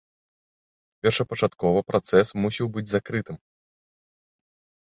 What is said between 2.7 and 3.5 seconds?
быць закрытым.